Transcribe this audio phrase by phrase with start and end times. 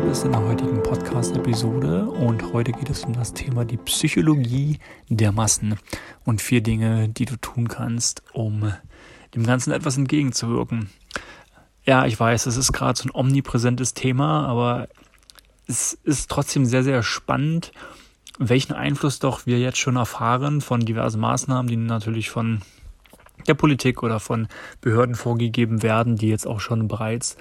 [0.00, 4.78] bist in der heutigen Podcast-Episode und heute geht es um das Thema die Psychologie
[5.08, 5.78] der Massen
[6.24, 8.72] und vier Dinge, die du tun kannst, um
[9.34, 10.88] dem Ganzen etwas entgegenzuwirken.
[11.84, 14.88] Ja, ich weiß, es ist gerade so ein omnipräsentes Thema, aber
[15.66, 17.72] es ist trotzdem sehr, sehr spannend,
[18.38, 22.62] welchen Einfluss doch wir jetzt schon erfahren von diversen Maßnahmen, die natürlich von
[23.46, 24.48] der Politik oder von
[24.80, 27.36] Behörden vorgegeben werden, die jetzt auch schon bereits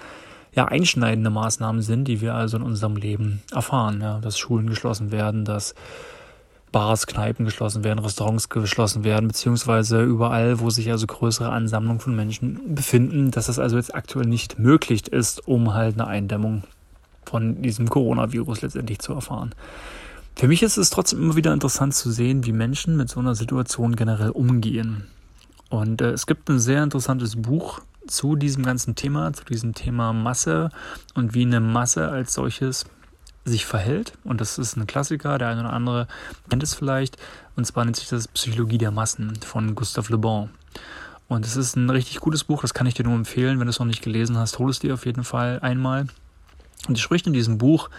[0.53, 4.01] ja, einschneidende Maßnahmen sind, die wir also in unserem Leben erfahren.
[4.01, 5.75] Ja, dass Schulen geschlossen werden, dass
[6.71, 12.15] Bars, Kneipen geschlossen werden, Restaurants geschlossen werden, beziehungsweise überall, wo sich also größere Ansammlungen von
[12.15, 16.63] Menschen befinden, dass das also jetzt aktuell nicht möglich ist, um halt eine Eindämmung
[17.25, 19.53] von diesem Coronavirus letztendlich zu erfahren.
[20.35, 23.35] Für mich ist es trotzdem immer wieder interessant zu sehen, wie Menschen mit so einer
[23.35, 25.07] Situation generell umgehen.
[25.69, 30.13] Und äh, es gibt ein sehr interessantes Buch zu diesem ganzen Thema, zu diesem Thema
[30.13, 30.69] Masse
[31.13, 32.85] und wie eine Masse als solches
[33.43, 34.13] sich verhält.
[34.23, 36.07] Und das ist ein Klassiker, der eine oder andere
[36.49, 37.17] kennt es vielleicht.
[37.55, 40.49] Und zwar nennt sich das Psychologie der Massen von Gustave Le Bon.
[41.27, 43.59] Und es ist ein richtig gutes Buch, das kann ich dir nur empfehlen.
[43.59, 46.07] Wenn du es noch nicht gelesen hast, hol es dir auf jeden Fall einmal.
[46.87, 47.89] Und es spricht in diesem Buch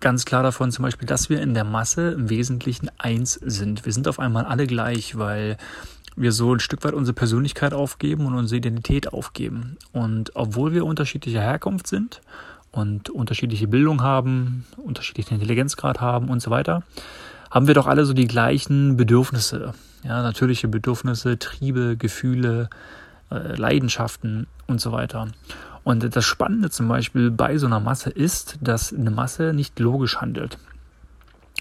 [0.00, 3.86] ganz klar davon zum Beispiel, dass wir in der Masse im Wesentlichen eins sind.
[3.86, 5.56] Wir sind auf einmal alle gleich, weil
[6.16, 9.76] wir so ein Stück weit unsere Persönlichkeit aufgeben und unsere Identität aufgeben.
[9.92, 12.20] Und obwohl wir unterschiedlicher Herkunft sind
[12.70, 16.82] und unterschiedliche Bildung haben, unterschiedlichen Intelligenzgrad haben und so weiter,
[17.50, 19.74] haben wir doch alle so die gleichen Bedürfnisse.
[20.04, 22.70] Ja, natürliche Bedürfnisse, Triebe, Gefühle,
[23.30, 25.28] äh, Leidenschaften und so weiter.
[25.84, 30.16] Und das Spannende zum Beispiel bei so einer Masse ist, dass eine Masse nicht logisch
[30.18, 30.58] handelt.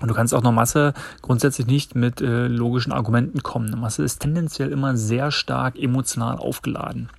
[0.01, 3.67] Und du kannst auch einer Masse grundsätzlich nicht mit äh, logischen Argumenten kommen.
[3.67, 7.09] Eine Masse ist tendenziell immer sehr stark emotional aufgeladen.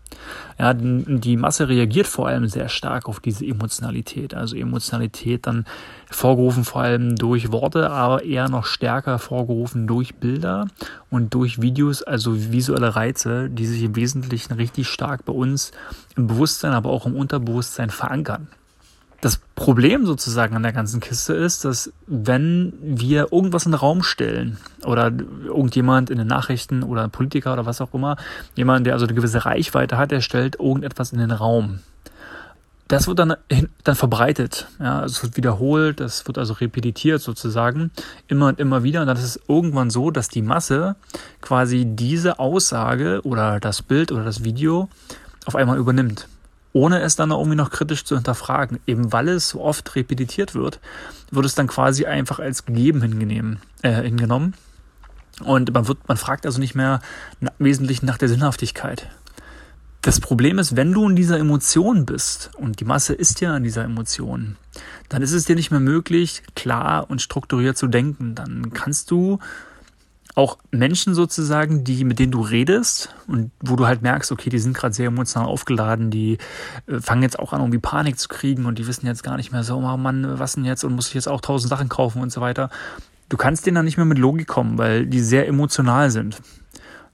[0.58, 4.34] Ja, die Masse reagiert vor allem sehr stark auf diese Emotionalität.
[4.34, 5.64] Also Emotionalität dann
[6.10, 10.68] vorgerufen vor allem durch Worte, aber eher noch stärker vorgerufen durch Bilder
[11.10, 15.72] und durch Videos, also visuelle Reize, die sich im Wesentlichen richtig stark bei uns
[16.16, 18.48] im Bewusstsein, aber auch im Unterbewusstsein verankern.
[19.22, 24.02] Das Problem sozusagen an der ganzen Kiste ist, dass wenn wir irgendwas in den Raum
[24.02, 25.12] stellen oder
[25.46, 28.16] irgendjemand in den Nachrichten oder ein Politiker oder was auch immer,
[28.56, 31.78] jemand, der also eine gewisse Reichweite hat, der stellt irgendetwas in den Raum.
[32.88, 33.36] Das wird dann,
[33.84, 37.92] dann verbreitet, ja, es wird wiederholt, das wird also repetitiert sozusagen,
[38.26, 39.02] immer und immer wieder.
[39.02, 40.96] Und dann ist es irgendwann so, dass die Masse
[41.40, 44.88] quasi diese Aussage oder das Bild oder das Video
[45.46, 46.26] auf einmal übernimmt
[46.72, 48.78] ohne es dann irgendwie noch kritisch zu hinterfragen.
[48.86, 50.80] Eben weil es so oft repetitiert wird,
[51.30, 53.60] wird es dann quasi einfach als gegeben hingenommen.
[53.82, 54.54] Äh, hingenommen.
[55.44, 57.00] Und man, wird, man fragt also nicht mehr
[57.58, 59.08] wesentlich nach der Sinnhaftigkeit.
[60.02, 63.62] Das Problem ist, wenn du in dieser Emotion bist, und die Masse ist ja in
[63.62, 64.56] dieser Emotion,
[65.08, 68.34] dann ist es dir nicht mehr möglich, klar und strukturiert zu denken.
[68.34, 69.38] Dann kannst du
[70.34, 74.58] auch Menschen sozusagen, die mit denen du redest und wo du halt merkst, okay, die
[74.58, 76.38] sind gerade sehr emotional aufgeladen, die
[76.86, 79.52] äh, fangen jetzt auch an, irgendwie Panik zu kriegen und die wissen jetzt gar nicht
[79.52, 82.22] mehr so, oh Mann, was denn jetzt und muss ich jetzt auch tausend Sachen kaufen
[82.22, 82.70] und so weiter.
[83.28, 86.40] Du kannst denen dann nicht mehr mit Logik kommen, weil die sehr emotional sind.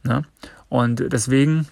[0.05, 0.23] Ne?
[0.69, 1.67] Und deswegen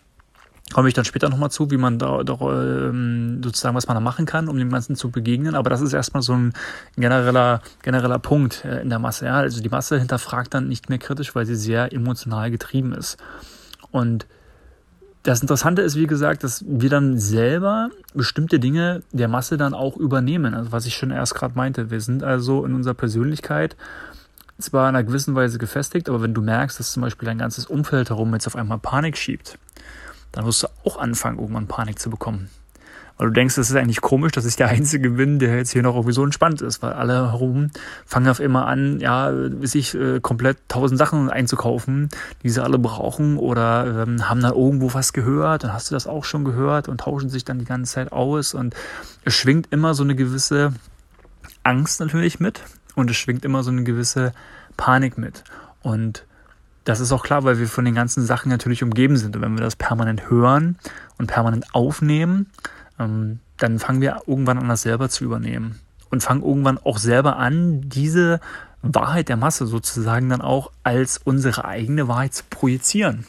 [0.72, 4.00] komme ich dann später nochmal zu, wie man da, da ähm, sozusagen, was man da
[4.00, 5.54] machen kann, um dem Ganzen zu begegnen.
[5.54, 6.53] Aber das ist erstmal so ein
[6.97, 9.26] genereller, genereller Punkt äh, in der Masse.
[9.26, 9.37] Ja?
[9.37, 13.16] Also die Masse hinterfragt dann nicht mehr kritisch, weil sie sehr emotional getrieben ist.
[13.93, 14.26] Und
[15.22, 19.96] das Interessante ist, wie gesagt, dass wir dann selber bestimmte Dinge der Masse dann auch
[19.96, 20.55] übernehmen.
[20.55, 21.91] Also was ich schon erst gerade meinte.
[21.91, 23.76] Wir sind also in unserer Persönlichkeit
[24.58, 27.67] zwar in einer gewissen Weise gefestigt, aber wenn du merkst, dass zum Beispiel dein ganzes
[27.67, 29.58] Umfeld herum jetzt auf einmal Panik schiebt,
[30.32, 32.50] dann wirst du auch anfangen, irgendwann Panik zu bekommen.
[33.19, 35.82] Weil du denkst, das ist eigentlich komisch, dass ich der Einzige bin, der jetzt hier
[35.82, 37.70] noch irgendwie so entspannt ist, weil alle herum
[38.05, 39.32] fangen auf immer an, ja,
[39.62, 42.11] sich äh, komplett tausend Sachen einzukaufen,
[42.43, 46.06] die sie alle brauchen oder ähm, haben da irgendwo was gehört, dann hast du das
[46.06, 48.75] auch schon gehört und tauschen sich dann die ganze Zeit aus und
[49.25, 50.75] es schwingt immer so eine gewisse
[51.62, 52.62] Angst natürlich mit
[52.94, 54.32] und es schwingt immer so eine gewisse
[54.76, 55.43] Panik mit
[55.82, 56.26] und
[56.87, 59.35] das ist auch klar, weil wir von den ganzen Sachen natürlich umgeben sind.
[59.35, 60.79] Und wenn wir das permanent hören
[61.19, 62.47] und permanent aufnehmen,
[62.99, 65.81] ähm, dann fangen wir irgendwann an, das selber zu übernehmen.
[66.11, 68.38] Und fangen irgendwann auch selber an, diese
[68.83, 73.27] Wahrheit der Masse sozusagen dann auch als unsere eigene Wahrheit zu projizieren.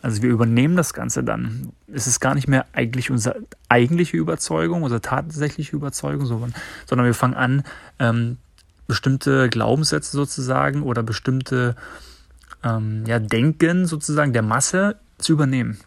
[0.00, 1.72] Also wir übernehmen das Ganze dann.
[1.92, 7.34] Es ist gar nicht mehr eigentlich unsere eigentliche Überzeugung, unsere tatsächliche Überzeugung, sondern wir fangen
[7.34, 7.64] an,
[7.98, 8.38] ähm,
[8.86, 11.74] bestimmte Glaubenssätze sozusagen oder bestimmte
[12.64, 15.78] ähm, ja, Denken sozusagen der Masse zu übernehmen.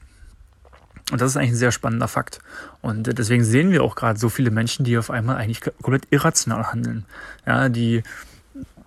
[1.12, 2.40] Und das ist eigentlich ein sehr spannender Fakt.
[2.82, 6.72] Und deswegen sehen wir auch gerade so viele Menschen, die auf einmal eigentlich komplett irrational
[6.72, 7.06] handeln.
[7.46, 8.02] Ja, die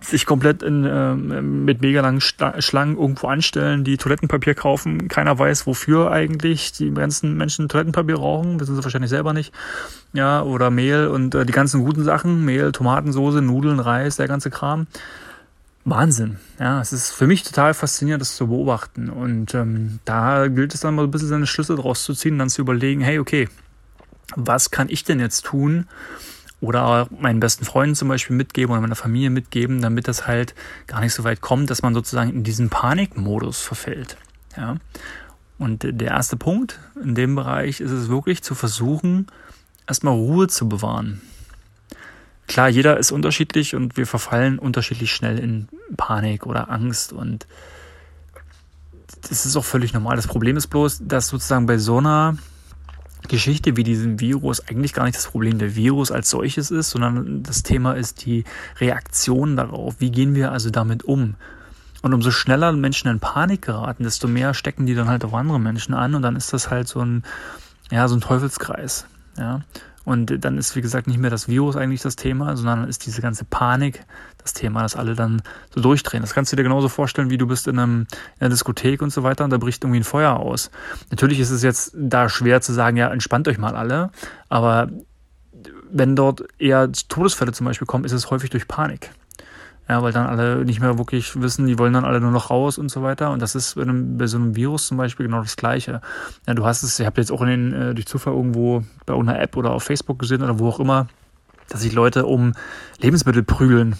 [0.01, 5.09] sich komplett in, äh, mit mega langen Schlangen irgendwo anstellen, die Toilettenpapier kaufen.
[5.09, 9.53] Keiner weiß, wofür eigentlich die ganzen Menschen Toilettenpapier rauchen, wissen sie wahrscheinlich selber nicht.
[10.13, 14.49] Ja, oder Mehl und äh, die ganzen guten Sachen, Mehl, Tomatensoße, Nudeln, Reis, der ganze
[14.49, 14.87] Kram.
[15.85, 16.37] Wahnsinn.
[16.59, 19.09] Ja, es ist für mich total faszinierend, das zu beobachten.
[19.09, 22.49] Und ähm, da gilt es dann mal ein bisschen seine Schlüsse draus zu ziehen, dann
[22.49, 23.47] zu überlegen, hey, okay,
[24.35, 25.87] was kann ich denn jetzt tun,
[26.61, 30.53] oder meinen besten Freunden zum Beispiel mitgeben oder meiner Familie mitgeben, damit das halt
[30.87, 34.17] gar nicht so weit kommt, dass man sozusagen in diesen Panikmodus verfällt.
[34.57, 34.75] Ja.
[35.57, 39.27] Und der erste Punkt in dem Bereich ist es wirklich zu versuchen,
[39.87, 41.21] erstmal Ruhe zu bewahren.
[42.49, 47.45] Klar, jeder ist unterschiedlich und wir verfallen unterschiedlich schnell in Panik oder Angst und
[49.29, 50.15] das ist auch völlig normal.
[50.15, 52.37] Das Problem ist bloß, dass sozusagen bei so einer
[53.27, 57.43] Geschichte wie diesem Virus eigentlich gar nicht das Problem der Virus als solches ist, sondern
[57.43, 58.45] das Thema ist die
[58.79, 59.97] Reaktion darauf.
[59.99, 61.35] Wie gehen wir also damit um?
[62.01, 65.59] Und umso schneller Menschen in Panik geraten, desto mehr stecken die dann halt auch andere
[65.59, 67.23] Menschen an und dann ist das halt so ein,
[67.91, 69.05] ja, so ein Teufelskreis.
[69.37, 69.61] Ja.
[70.09, 73.21] Und dann ist, wie gesagt, nicht mehr das Virus eigentlich das Thema, sondern ist diese
[73.21, 74.03] ganze Panik
[74.39, 76.21] das Thema, dass alle dann so durchdrehen.
[76.23, 78.07] Das kannst du dir genauso vorstellen, wie du bist in, einem,
[78.37, 80.71] in einer Diskothek und so weiter und da bricht irgendwie ein Feuer aus.
[81.11, 84.09] Natürlich ist es jetzt da schwer zu sagen, ja, entspannt euch mal alle,
[84.49, 84.89] aber
[85.91, 89.11] wenn dort eher Todesfälle zum Beispiel kommen, ist es häufig durch Panik.
[89.89, 92.77] Ja, weil dann alle nicht mehr wirklich wissen, die wollen dann alle nur noch raus
[92.77, 93.31] und so weiter.
[93.31, 96.01] Und das ist bei, einem, bei so einem Virus zum Beispiel genau das Gleiche.
[96.47, 99.15] Ja, du hast es, ich habe jetzt auch in den, äh, durch Zufall irgendwo bei
[99.15, 101.07] einer App oder auf Facebook gesehen oder wo auch immer,
[101.69, 102.53] dass sich Leute um
[102.99, 103.95] Lebensmittel prügeln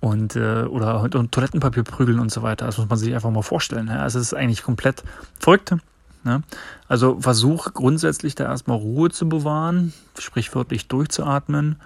[0.00, 2.66] und äh, oder und Toilettenpapier prügeln und so weiter.
[2.66, 3.86] Das muss man sich einfach mal vorstellen.
[3.86, 4.00] Ja.
[4.00, 5.04] Also es ist eigentlich komplett
[5.38, 5.76] verrückt.
[6.24, 6.42] Ne?
[6.88, 11.76] Also versuch grundsätzlich da erstmal Ruhe zu bewahren, sprichwörtlich durchzuatmen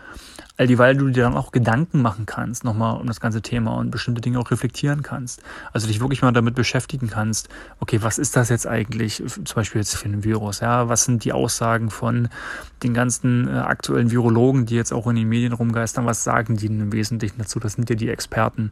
[0.56, 3.90] all dieweil du dir dann auch Gedanken machen kannst, nochmal um das ganze Thema und
[3.90, 5.42] bestimmte Dinge auch reflektieren kannst.
[5.72, 7.48] Also dich wirklich mal damit beschäftigen kannst,
[7.80, 11.24] okay, was ist das jetzt eigentlich, zum Beispiel jetzt für ein Virus, ja, was sind
[11.24, 12.28] die Aussagen von
[12.82, 16.66] den ganzen äh, aktuellen Virologen, die jetzt auch in den Medien rumgeistern, was sagen die
[16.66, 17.58] im Wesentlichen dazu?
[17.58, 18.70] Das sind ja die Experten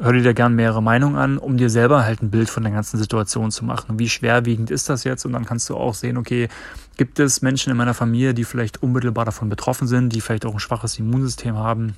[0.00, 2.72] hör dir da gern mehrere Meinungen an, um dir selber halt ein Bild von der
[2.72, 3.98] ganzen Situation zu machen.
[3.98, 5.26] Wie schwerwiegend ist das jetzt?
[5.26, 6.48] Und dann kannst du auch sehen, okay,
[7.00, 10.52] gibt es Menschen in meiner Familie, die vielleicht unmittelbar davon betroffen sind, die vielleicht auch
[10.52, 11.96] ein schwaches Immunsystem haben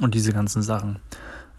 [0.00, 0.96] und diese ganzen Sachen.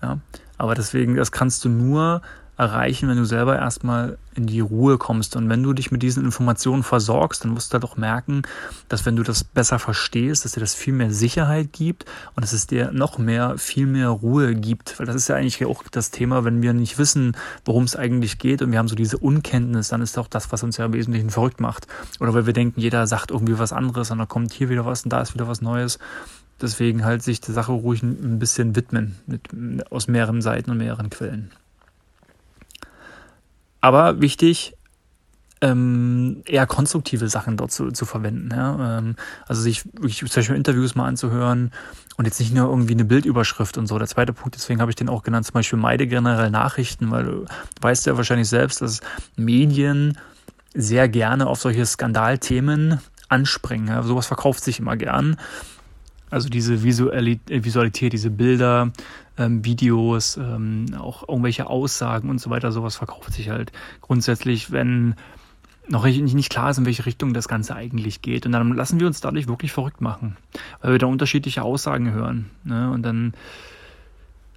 [0.02, 0.18] Ja.
[0.58, 2.24] Aber deswegen, das kannst du nur
[2.58, 5.36] erreichen, wenn du selber erstmal in die Ruhe kommst.
[5.36, 8.44] Und wenn du dich mit diesen Informationen versorgst, dann musst du halt auch merken,
[8.88, 12.06] dass wenn du das besser verstehst, dass dir das viel mehr Sicherheit gibt
[12.36, 15.00] und dass es dir noch mehr, viel mehr Ruhe gibt.
[15.00, 17.36] Weil das ist ja eigentlich auch das Thema, wenn wir nicht wissen,
[17.66, 20.64] worum es eigentlich geht und wir haben so diese Unkenntnis, dann ist auch das, was
[20.64, 21.88] uns ja im Wesentlichen verrückt macht.
[22.20, 25.04] Oder weil wir denken, jeder sagt irgendwie was anderes und dann kommt hier wieder was
[25.04, 26.00] und da ist wieder was Neues.
[26.62, 29.50] Deswegen halt sich der Sache ruhig ein bisschen widmen, mit,
[29.92, 31.52] aus mehreren Seiten und mehreren Quellen.
[33.86, 34.74] Aber wichtig,
[35.62, 38.50] ähm, eher konstruktive Sachen dort zu, zu verwenden.
[38.50, 38.98] Ja?
[38.98, 39.16] Ähm,
[39.48, 41.70] also sich wirklich zum Beispiel Interviews mal anzuhören
[42.18, 44.00] und jetzt nicht nur irgendwie eine Bildüberschrift und so.
[44.00, 47.26] Der zweite Punkt, deswegen habe ich den auch genannt, zum Beispiel meide generell Nachrichten, weil
[47.26, 47.46] du
[47.82, 49.02] weißt ja wahrscheinlich selbst, dass
[49.36, 50.18] Medien
[50.74, 53.00] sehr gerne auf solche Skandalthemen
[53.30, 53.90] anspringen.
[53.90, 54.02] Ja?
[54.02, 55.38] Sowas verkauft sich immer gern.
[56.36, 58.92] Also diese Visualität, diese Bilder,
[59.38, 65.16] ähm, Videos, ähm, auch irgendwelche Aussagen und so weiter, sowas verkauft sich halt grundsätzlich, wenn
[65.88, 68.46] noch nicht klar ist, in welche Richtung das Ganze eigentlich geht.
[68.46, 70.36] Und dann lassen wir uns dadurch wirklich verrückt machen,
[70.82, 72.52] weil wir da unterschiedliche Aussagen hören.
[72.66, 72.92] Ne?
[72.92, 73.34] Und dann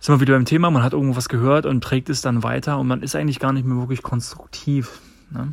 [0.01, 2.81] sind wir wieder beim Thema, man hat irgendwo was gehört und trägt es dann weiter
[2.81, 5.01] und man ist eigentlich gar nicht mehr wirklich konstruktiv.
[5.31, 5.53] Ne?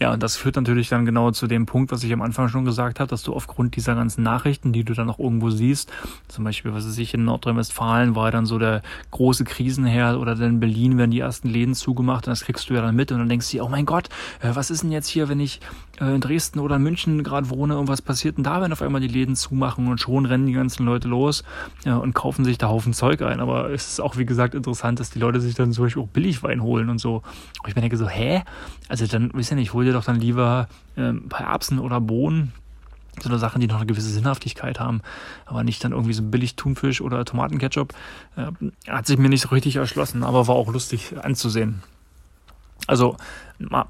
[0.00, 2.64] Ja, und das führt natürlich dann genau zu dem Punkt, was ich am Anfang schon
[2.64, 5.90] gesagt habe, dass du aufgrund dieser ganzen Nachrichten, die du dann auch irgendwo siehst,
[6.28, 10.50] zum Beispiel, was weiß ich, in Nordrhein-Westfalen war dann so der große Krisenherd oder dann
[10.50, 13.18] in Berlin werden die ersten Läden zugemacht und das kriegst du ja dann mit und
[13.18, 14.08] dann denkst du dir, oh mein Gott,
[14.40, 15.60] äh, was ist denn jetzt hier, wenn ich
[16.00, 18.82] äh, in Dresden oder in München gerade wohne und was passiert denn da, wenn auf
[18.82, 21.42] einmal die Läden zumachen und schon rennen die ganzen Leute los
[21.84, 23.40] und kaufen sich da Haufen Zeug ein.
[23.40, 26.08] Aber es ist auch, wie gesagt, interessant, dass die Leute sich dann zum Beispiel auch
[26.08, 27.22] Billigwein holen und so.
[27.62, 28.42] Und ich mir denke so, hä?
[28.88, 32.52] Also dann, weiß ja nicht, hol dir doch dann lieber äh, bei Erbsen oder Bohnen
[33.22, 35.00] so eine Sachen, die noch eine gewisse Sinnhaftigkeit haben,
[35.46, 37.92] aber nicht dann irgendwie so billig Thunfisch oder Tomatenketchup.
[38.36, 38.52] Äh,
[38.88, 41.82] hat sich mir nicht so richtig erschlossen, aber war auch lustig anzusehen.
[42.86, 43.16] Also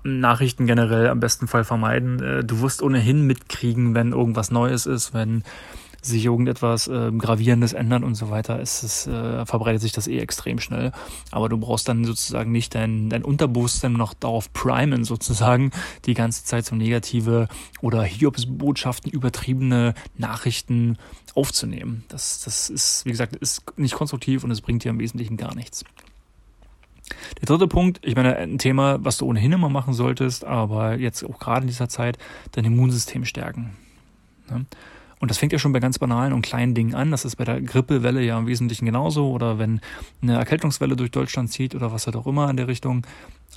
[0.02, 2.22] Nachrichten generell am besten Fall vermeiden.
[2.22, 5.44] Äh, du wirst ohnehin mitkriegen, wenn irgendwas Neues ist, wenn
[6.00, 10.18] sich irgendetwas äh, Gravierendes ändert und so weiter, ist es, äh, verbreitet sich das eh
[10.18, 10.92] extrem schnell.
[11.30, 15.72] Aber du brauchst dann sozusagen nicht dein, dein Unterbewusstsein noch darauf primen, sozusagen,
[16.06, 17.48] die ganze Zeit so negative
[17.80, 20.98] oder Hiobsbotschaften, übertriebene Nachrichten
[21.34, 22.04] aufzunehmen.
[22.08, 25.54] Das, das ist, wie gesagt, ist nicht konstruktiv und es bringt dir im Wesentlichen gar
[25.54, 25.84] nichts.
[27.40, 31.24] Der dritte Punkt, ich meine, ein Thema, was du ohnehin immer machen solltest, aber jetzt
[31.24, 32.18] auch gerade in dieser Zeit,
[32.52, 33.76] dein Immunsystem stärken.
[35.20, 37.10] Und das fängt ja schon bei ganz banalen und kleinen Dingen an.
[37.10, 39.30] Das ist bei der Grippewelle ja im Wesentlichen genauso.
[39.30, 39.80] Oder wenn
[40.22, 43.06] eine Erkältungswelle durch Deutschland zieht oder was halt auch immer in der Richtung,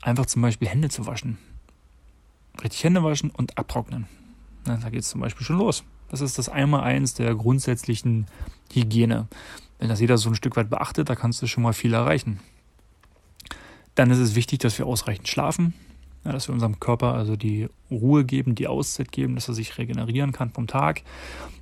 [0.01, 1.37] einfach zum Beispiel Hände zu waschen.
[2.63, 4.07] Richtig Hände waschen und abtrocknen.
[4.65, 5.83] Da geht es zum Beispiel schon los.
[6.09, 8.25] Das ist das Einmal-Eins der grundsätzlichen
[8.73, 9.27] Hygiene.
[9.79, 12.39] Wenn das jeder so ein Stück weit beachtet, da kannst du schon mal viel erreichen.
[13.95, 15.73] Dann ist es wichtig, dass wir ausreichend schlafen,
[16.23, 19.77] ja, dass wir unserem Körper also die Ruhe geben, die Auszeit geben, dass er sich
[19.77, 21.01] regenerieren kann vom Tag.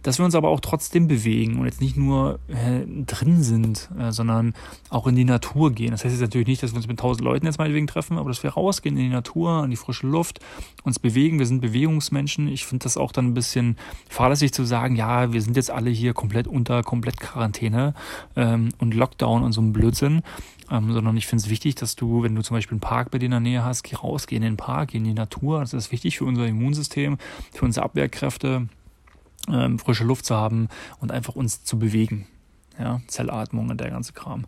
[0.04, 4.12] Dass wir uns aber auch trotzdem bewegen und jetzt nicht nur äh, drin sind, äh,
[4.12, 4.54] sondern
[4.90, 5.92] auch in die Natur gehen.
[5.92, 8.30] Das heißt jetzt natürlich nicht, dass wir uns mit tausend Leuten jetzt meinetwegen treffen, aber
[8.30, 10.40] dass wir rausgehen in die Natur, in die frische Luft,
[10.84, 11.40] uns bewegen.
[11.40, 12.48] Wir sind Bewegungsmenschen.
[12.48, 13.78] Ich finde das auch dann ein bisschen
[14.10, 17.94] fahrlässig zu sagen, ja, wir sind jetzt alle hier komplett unter komplett Quarantäne
[18.36, 20.22] ähm, und Lockdown und so ein Blödsinn.
[20.72, 23.18] Ähm, sondern ich finde es wichtig, dass du, wenn du zum Beispiel einen Park bei
[23.18, 25.62] dir in der Nähe hast, geh raus, geh in den Park, geh in die Natur.
[25.62, 27.18] Das ist wichtig für unser Immunsystem,
[27.54, 28.68] für unsere Abwehrkräfte,
[29.48, 32.28] ähm, frische Luft zu haben und einfach uns zu bewegen.
[32.78, 34.46] Ja, Zellatmung und der ganze Kram.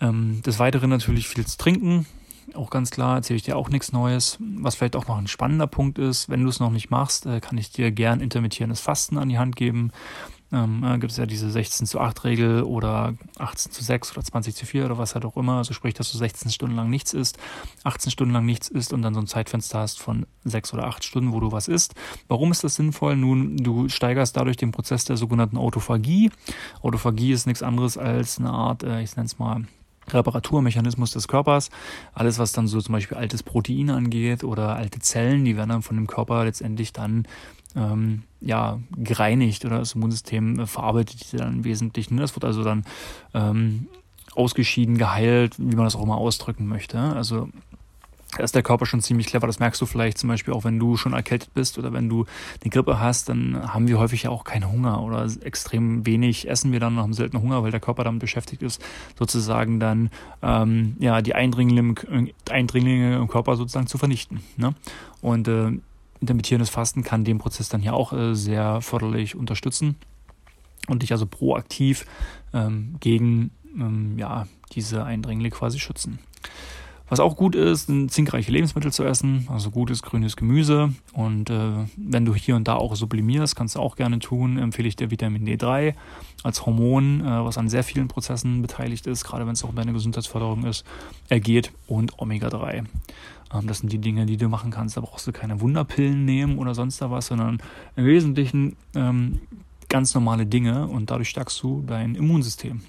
[0.00, 2.06] Ähm, des Weiteren natürlich viel zu trinken.
[2.54, 4.38] Auch ganz klar, erzähle ich dir auch nichts Neues.
[4.40, 7.40] Was vielleicht auch noch ein spannender Punkt ist, wenn du es noch nicht machst, äh,
[7.40, 9.90] kann ich dir gern intermittierendes Fasten an die Hand geben.
[10.52, 14.22] Ähm, äh, gibt es ja diese 16 zu 8 Regel oder 18 zu 6 oder
[14.22, 15.58] 20 zu 4 oder was halt auch immer.
[15.58, 17.38] Also sprich, dass du 16 Stunden lang nichts isst,
[17.82, 21.02] 18 Stunden lang nichts isst und dann so ein Zeitfenster hast von 6 oder 8
[21.02, 21.94] Stunden, wo du was isst.
[22.28, 23.16] Warum ist das sinnvoll?
[23.16, 26.30] Nun, du steigerst dadurch den Prozess der sogenannten Autophagie.
[26.80, 29.64] Autophagie ist nichts anderes als eine Art, äh, ich nenne es mal,
[30.08, 31.70] Reparaturmechanismus des Körpers.
[32.14, 35.82] Alles, was dann so zum Beispiel altes Protein angeht oder alte Zellen, die werden dann
[35.82, 37.26] von dem Körper letztendlich dann
[37.76, 42.16] ähm, ja, gereinigt oder das Immunsystem verarbeitet diese dann im Wesentlichen.
[42.16, 42.84] Das wird also dann
[43.34, 43.88] ähm,
[44.34, 46.98] ausgeschieden, geheilt, wie man das auch immer ausdrücken möchte.
[46.98, 47.48] Also
[48.36, 49.46] da ist der Körper schon ziemlich clever.
[49.46, 52.26] Das merkst du vielleicht zum Beispiel auch, wenn du schon erkältet bist oder wenn du
[52.62, 56.72] eine Grippe hast, dann haben wir häufig ja auch keinen Hunger oder extrem wenig essen
[56.72, 58.82] wir dann und haben selten Hunger, weil der Körper damit beschäftigt ist,
[59.18, 60.10] sozusagen dann
[60.42, 64.40] ähm, ja die Eindringlinge im, Eindringlinge im Körper sozusagen zu vernichten.
[64.56, 64.74] Ne?
[65.22, 65.72] Und äh,
[66.26, 69.96] intermittierendes Fasten kann den Prozess dann hier auch äh, sehr förderlich unterstützen
[70.88, 72.04] und dich also proaktiv
[72.52, 76.18] ähm, gegen ähm, ja, diese Eindringlinge quasi schützen.
[77.08, 80.92] Was auch gut ist, zinkreiche Lebensmittel zu essen, also gutes grünes Gemüse.
[81.12, 84.88] Und äh, wenn du hier und da auch sublimierst, kannst du auch gerne tun, empfehle
[84.88, 85.94] ich dir Vitamin D3
[86.42, 89.76] als Hormon, äh, was an sehr vielen Prozessen beteiligt ist, gerade wenn es auch um
[89.76, 90.84] deine Gesundheitsförderung ist,
[91.28, 92.84] ergeht und Omega-3.
[93.54, 94.96] Ähm, das sind die Dinge, die du machen kannst.
[94.96, 97.58] Da brauchst du keine Wunderpillen nehmen oder sonst da was, sondern
[97.94, 99.40] im Wesentlichen ähm,
[99.88, 102.80] ganz normale Dinge und dadurch stärkst du dein Immunsystem.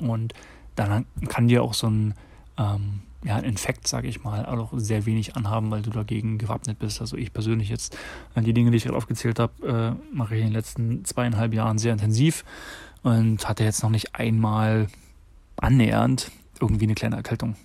[0.00, 0.34] Und
[0.74, 2.14] dann kann dir auch so ein
[2.58, 7.00] ähm, ja, Infekt, sage ich mal, auch sehr wenig anhaben, weil du dagegen gewappnet bist.
[7.00, 7.96] Also ich persönlich jetzt,
[8.34, 11.54] äh, die Dinge, die ich gerade aufgezählt habe, äh, mache ich in den letzten zweieinhalb
[11.54, 12.44] Jahren sehr intensiv
[13.02, 14.88] und hatte jetzt noch nicht einmal
[15.56, 17.56] annähernd irgendwie eine kleine Erkältung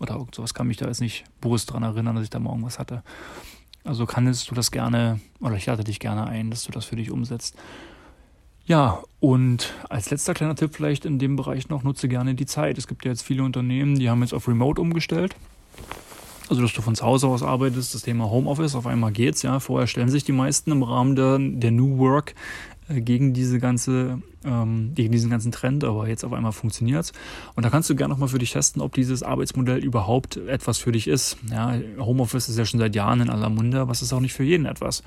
[0.00, 0.54] oder irgend sowas.
[0.54, 3.02] Kann mich da jetzt nicht bewusst daran erinnern, dass ich da morgen was hatte.
[3.84, 6.96] Also kannst du das gerne, oder ich lade dich gerne ein, dass du das für
[6.96, 7.56] dich umsetzt.
[8.66, 12.78] Ja, und als letzter kleiner Tipp vielleicht in dem Bereich noch, nutze gerne die Zeit.
[12.78, 15.36] Es gibt ja jetzt viele Unternehmen, die haben jetzt auf Remote umgestellt.
[16.48, 19.60] Also, dass du von zu Hause aus arbeitest, das Thema Homeoffice, auf einmal geht's, ja.
[19.60, 22.34] Vorher stellen sich die meisten im Rahmen der, der New Work
[22.88, 27.12] äh, gegen diese ganze, ähm, gegen diesen ganzen Trend, aber jetzt auf einmal funktioniert's.
[27.54, 30.92] Und da kannst du gerne nochmal für dich testen, ob dieses Arbeitsmodell überhaupt etwas für
[30.92, 31.36] dich ist.
[31.50, 34.34] Ja, Homeoffice ist ja schon seit Jahren in aller Munde, aber es ist auch nicht
[34.34, 35.02] für jeden etwas.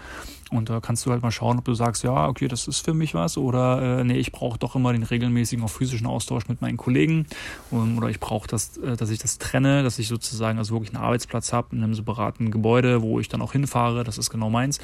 [0.50, 2.94] Und da kannst du halt mal schauen, ob du sagst, ja, okay, das ist für
[2.94, 6.62] mich was, oder äh, nee, ich brauche doch immer den regelmäßigen, auch physischen Austausch mit
[6.62, 7.26] meinen Kollegen.
[7.70, 10.96] Um, oder ich brauche das, äh, dass ich das trenne, dass ich sozusagen also wirklich
[10.96, 14.04] einen Arbeitsplatz habe in einem separaten Gebäude, wo ich dann auch hinfahre.
[14.04, 14.80] Das ist genau meins.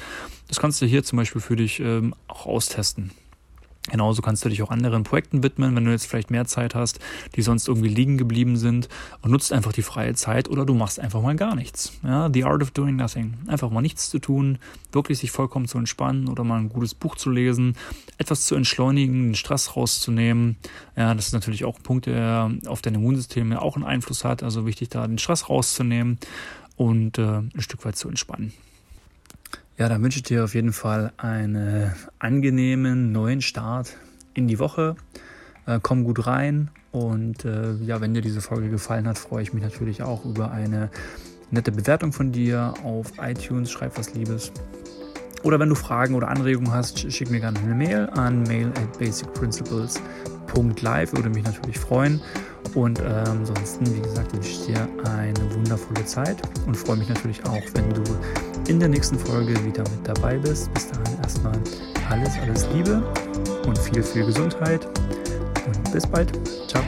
[0.48, 3.10] Das kannst du hier zum Beispiel für dich ähm, auch austesten.
[3.90, 7.00] Genauso kannst du dich auch anderen Projekten widmen, wenn du jetzt vielleicht mehr Zeit hast,
[7.36, 8.88] die sonst irgendwie liegen geblieben sind
[9.20, 11.92] und nutzt einfach die freie Zeit oder du machst einfach mal gar nichts.
[12.02, 13.34] Ja, the art of doing nothing.
[13.46, 14.58] Einfach mal nichts zu tun,
[14.92, 17.76] wirklich sich vollkommen zu entspannen oder mal ein gutes Buch zu lesen,
[18.16, 20.56] etwas zu entschleunigen, den Stress rauszunehmen.
[20.96, 24.24] Ja, das ist natürlich auch ein Punkt, der auf dein Immunsystem ja auch einen Einfluss
[24.24, 24.42] hat.
[24.42, 26.18] Also wichtig, da den Stress rauszunehmen
[26.76, 28.54] und äh, ein Stück weit zu entspannen.
[29.76, 33.96] Ja, dann wünsche ich dir auf jeden Fall einen angenehmen neuen Start
[34.32, 34.94] in die Woche.
[35.66, 39.52] Äh, komm gut rein und äh, ja, wenn dir diese Folge gefallen hat, freue ich
[39.52, 40.90] mich natürlich auch über eine
[41.50, 43.72] nette Bewertung von dir auf iTunes.
[43.72, 44.52] Schreib was Liebes.
[45.42, 48.96] Oder wenn du Fragen oder Anregungen hast, schick mir gerne eine Mail an mail at
[49.00, 51.12] basicprinciples.live.
[51.14, 52.20] Würde mich natürlich freuen.
[52.74, 57.44] Und äh, ansonsten, wie gesagt, wünsche ich dir eine wundervolle Zeit und freue mich natürlich
[57.44, 58.04] auch, wenn du
[58.68, 60.72] in der nächsten Folge wieder mit dabei bist.
[60.74, 61.58] Bis dahin erstmal
[62.10, 63.02] alles, alles Liebe
[63.66, 64.86] und viel, viel Gesundheit.
[65.66, 66.32] Und bis bald.
[66.68, 66.82] Ciao.